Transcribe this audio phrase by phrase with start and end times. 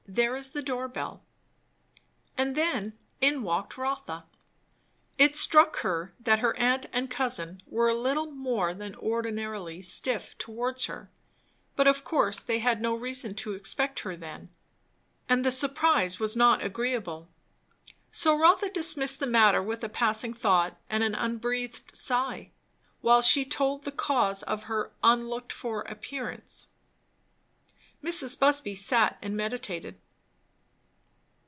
[0.07, 1.23] there is the door bell."
[2.37, 4.25] And then in walked Rotha.
[5.17, 10.37] It struck her that her aunt and cousin were a little more than ordinarily stiff
[10.37, 11.09] towards her;
[11.77, 14.49] but of course they had no reason to expect her then,
[15.29, 17.29] and the surprise was not agreeable.
[18.11, 22.51] So Rotha dismissed the matter with a passing thought and an unbreathed sigh;
[22.99, 26.67] while she told the cause of her unlooked for appearance.
[28.03, 28.39] Mrs.
[28.39, 30.01] Busby sat and meditated.